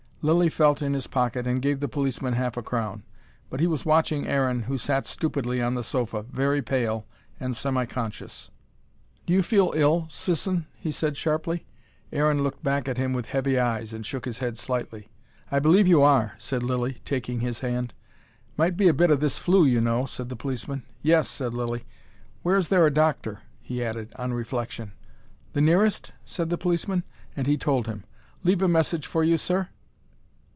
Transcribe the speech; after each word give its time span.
Lilly 0.23 0.49
felt 0.49 0.83
in 0.83 0.93
his 0.93 1.07
pocket, 1.07 1.47
and 1.47 1.63
gave 1.63 1.79
the 1.79 1.87
policeman 1.87 2.33
half 2.33 2.55
a 2.55 2.61
crown. 2.61 3.01
But 3.49 3.59
he 3.59 3.65
was 3.65 3.87
watching 3.87 4.27
Aaron, 4.27 4.61
who 4.61 4.77
sat 4.77 5.07
stupidly 5.07 5.59
on 5.63 5.73
the 5.73 5.83
sofa, 5.83 6.21
very 6.29 6.61
pale 6.61 7.07
and 7.39 7.55
semi 7.55 7.87
conscious. 7.87 8.51
"Do 9.25 9.33
you 9.33 9.41
feel 9.41 9.73
ill, 9.75 10.05
Sisson?" 10.11 10.67
he 10.75 10.91
said 10.91 11.17
sharply. 11.17 11.65
Aaron 12.13 12.43
looked 12.43 12.61
back 12.63 12.87
at 12.87 12.99
him 12.99 13.13
with 13.13 13.29
heavy 13.29 13.57
eyes, 13.57 13.93
and 13.93 14.05
shook 14.05 14.25
his 14.25 14.37
head 14.37 14.59
slightly. 14.59 15.09
"I 15.51 15.57
believe 15.57 15.87
you 15.87 16.03
are," 16.03 16.33
said 16.37 16.61
Lilly, 16.61 17.01
taking 17.03 17.39
his 17.39 17.61
hand. 17.61 17.91
"Might 18.57 18.77
be 18.77 18.87
a 18.87 18.93
bit 18.93 19.09
o' 19.09 19.15
this 19.15 19.39
flu, 19.39 19.65
you 19.65 19.81
know," 19.81 20.05
said 20.05 20.29
the 20.29 20.35
policeman. 20.35 20.83
"Yes," 21.01 21.27
said 21.29 21.55
Lilly. 21.55 21.83
"Where 22.43 22.57
is 22.57 22.67
there 22.67 22.85
a 22.85 22.93
doctor?" 22.93 23.39
he 23.59 23.83
added, 23.83 24.13
on 24.17 24.33
reflection. 24.35 24.91
"The 25.53 25.61
nearest?" 25.61 26.11
said 26.25 26.51
the 26.51 26.59
policeman. 26.59 27.05
And 27.35 27.47
he 27.47 27.57
told 27.57 27.87
him. 27.87 28.03
"Leave 28.43 28.61
a 28.61 28.67
message 28.67 29.07
for 29.07 29.23
you, 29.23 29.37
Sir?" 29.37 29.69